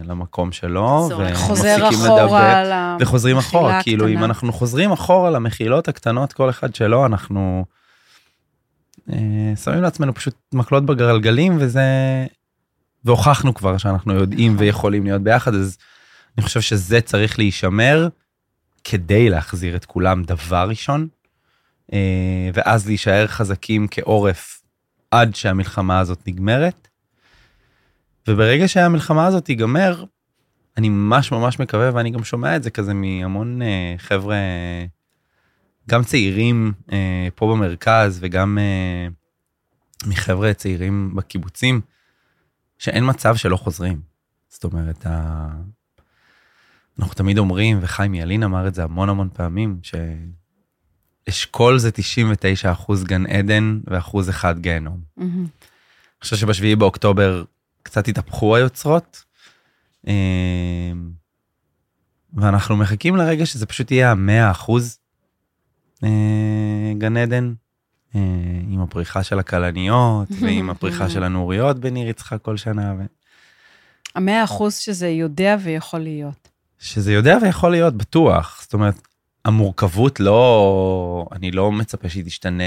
[0.04, 2.96] למקום שלו, ומפסיקים לדבר, ל...
[3.00, 4.24] וחוזרים אחורה, כאילו אם הקטנה.
[4.24, 7.64] אנחנו חוזרים אחורה למחילות הקטנות, כל אחד שלו, אנחנו
[9.12, 11.82] אה, שמים לעצמנו פשוט מקלות בגלגלים, וזה...
[13.04, 15.78] והוכחנו כבר שאנחנו יודעים ויכולים להיות ביחד, אז
[16.38, 18.08] אני חושב שזה צריך להישמר
[18.84, 21.08] כדי להחזיר את כולם דבר ראשון,
[21.92, 24.62] אה, ואז להישאר חזקים כעורף
[25.10, 26.88] עד שהמלחמה הזאת נגמרת.
[28.28, 30.04] וברגע שהמלחמה הזאת תיגמר,
[30.76, 34.36] אני ממש ממש מקווה, ואני גם שומע את זה כזה מהמון אה, חבר'ה,
[35.88, 39.08] גם צעירים אה, פה במרכז וגם אה,
[40.06, 41.80] מחבר'ה צעירים בקיבוצים,
[42.78, 44.00] שאין מצב שלא חוזרים.
[44.48, 45.48] זאת אומרת, ה...
[46.98, 49.80] אנחנו תמיד אומרים, וחיים ילין אמר את זה המון המון פעמים,
[51.28, 55.00] שאשכול זה 99 אחוז גן עדן ואחוז אחד גיהנום.
[55.16, 55.40] מהמם.
[55.40, 57.44] אני חושב שבשביעי באוקטובר
[57.82, 59.24] קצת התהפכו היוצרות,
[60.08, 60.92] אה,
[62.34, 64.98] ואנחנו מחכים לרגע שזה פשוט יהיה המאה אחוז
[66.04, 67.52] אה, גן עדן,
[68.14, 68.20] אה,
[68.68, 73.04] עם הפריחה של הכלניות, ועם הפריחה של הנוריות בניר יצחק כל שנה, ו-
[74.14, 76.48] המאה אחוז שזה יודע ויכול להיות.
[76.78, 79.08] שזה יודע ויכול להיות בטוח, זאת אומרת,
[79.44, 82.64] המורכבות לא, אני לא מצפה שהיא תשתנה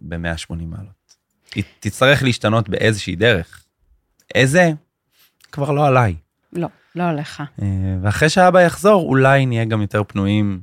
[0.00, 1.14] ב-180 מעלות.
[1.54, 3.64] היא תצטרך להשתנות באיזושהי דרך.
[4.34, 4.70] איזה?
[5.52, 6.14] כבר לא עליי.
[6.52, 7.42] לא, לא עליך.
[7.62, 7.66] אה,
[8.02, 10.60] ואחרי שאבא יחזור, אולי נהיה גם יותר פנויים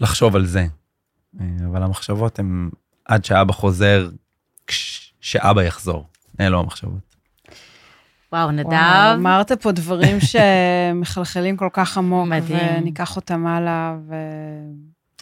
[0.00, 0.66] לחשוב על זה.
[1.40, 2.70] אה, אבל המחשבות הן
[3.04, 4.08] עד שאבא חוזר,
[4.66, 6.06] כש- שאבא יחזור.
[6.40, 7.16] אלו המחשבות.
[8.32, 8.66] וואו, נדב.
[8.66, 12.76] וואו, אמרת פה דברים שמחלחלים כל כך עמוק, מדהים.
[12.78, 14.14] וניקח אותם הלאה, ו...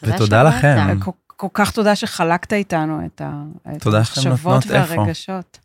[0.02, 0.42] ותודה.
[0.42, 0.86] לכם.
[0.96, 1.10] וכל
[1.40, 3.42] כל כך תודה שחלקת איתנו את, ה...
[3.76, 4.94] את המחשבות נותנות איפה.
[5.00, 5.58] והרגשות.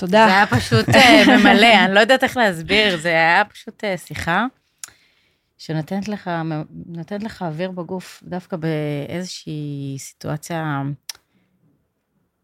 [0.00, 0.26] זה תודה.
[0.26, 4.46] היה פשוט אה, ממלא, אני לא יודעת איך להסביר, זה היה פשוט אה, שיחה
[5.58, 6.30] שנותנת לך,
[6.86, 10.82] נותנת לך אוויר בגוף, דווקא באיזושהי סיטואציה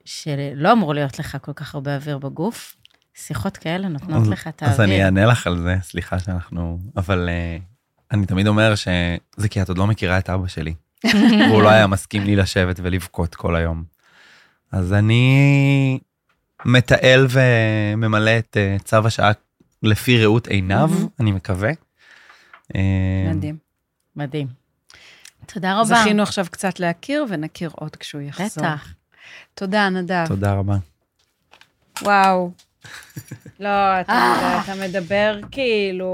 [0.04, 2.76] שלא אמור להיות לך כל כך הרבה אוויר בגוף.
[3.14, 5.04] שיחות כאלה נותנות אז- לך את אז אני האוויר.
[5.04, 6.78] אענה לך על זה, סליחה שאנחנו...
[6.96, 7.56] אבל אה,
[8.10, 10.74] אני תמיד אומר שזה כי את עוד לא מכירה את אבא שלי.
[11.48, 13.84] והוא לא היה מסכים לי לשבת ולבכות כל היום.
[14.72, 15.98] אז אני
[16.64, 19.32] מתעל וממלא את אה, צו השעה
[19.82, 20.90] לפי ראות עיניו.
[21.20, 21.70] אני מקווה.
[22.74, 22.80] אה,
[23.34, 23.56] מדהים.
[24.16, 24.46] מדהים.
[25.46, 25.84] תודה רבה.
[25.84, 28.64] זכינו עכשיו קצת להכיר, ונכיר עוד כשהוא יחזור.
[28.64, 28.94] בטח.
[29.54, 30.24] תודה, נדב.
[30.28, 30.76] תודה רבה.
[32.02, 32.50] וואו.
[33.60, 36.10] לא, אתה אתה מדבר כאילו...